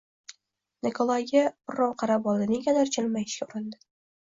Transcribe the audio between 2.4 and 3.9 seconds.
negadir jilmayishga urindi